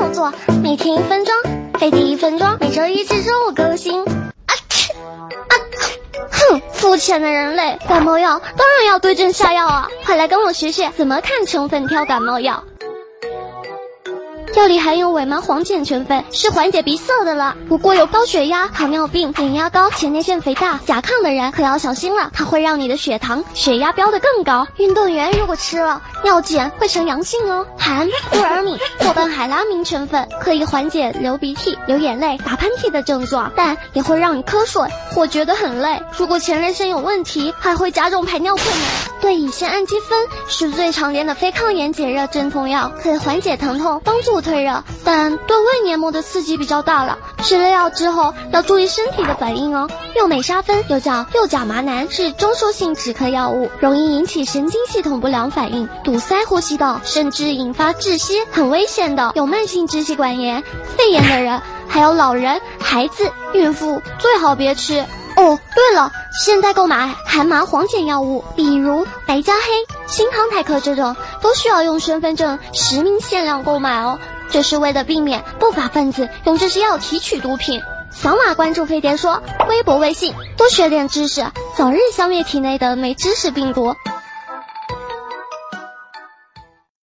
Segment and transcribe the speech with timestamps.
[0.00, 1.34] 动作，每天一分钟，
[1.78, 4.02] 飞碟一分钟，每周一至周五更新。
[4.02, 5.28] 啊切啊！
[6.30, 9.86] 哼，肤浅的人类，感冒药当然要对症下药啊！
[10.06, 12.64] 快来跟我学学怎么看成分挑感冒药。
[14.60, 17.56] 这里含有伪麻黄碱成分，是缓解鼻塞的了。
[17.66, 24.66] 不过有高血压、糖尿病、眼压高、前列腺肥大、甲亢的人可要小心了，它会让你的血糖、血压飙得更高。
[24.76, 27.66] 运动员如果吃了，尿检会呈阳性哦。
[27.78, 36.02] 含库尔米、或苯海拉明成分，可以缓解流鼻涕、流眼泪、打喷嚏的症状，但也会让你瞌睡或觉得很累。
[36.18, 38.84] 如果前列腺有问题，还会加重排尿困难。
[39.22, 40.18] 对乙酰氨基酚
[40.48, 47.16] 是最常见的非抗炎解热镇痛药，可以缓解疼痛，帮助退热，但对胃黏膜的刺激比较大了。
[47.42, 49.88] 吃了药之后要注意身体的反应哦。
[50.16, 59.30] 右美沙芬又叫六甲麻南，是中枢性止咳药物，容易引起神经系统不良反应，堵塞呼吸道，甚至引发窒息，很危险的。
[59.36, 60.60] 有慢性支气管炎、
[60.96, 64.98] 肺炎的人，还有老人、孩子、孕妇最好别吃。
[65.36, 66.10] 哦，对了，
[66.44, 69.60] 现在购买含麻黄碱药物，比如白加黑、
[70.10, 74.18] 新康泰克这种，都需要用身份证实名限量购买哦。
[74.50, 77.80] 这是为了避免不法分子用这些药提取毒品。
[78.10, 83.94] 扫码关注飞碟说，微博、微信多学点知识，早日消灭体内的没知识病毒。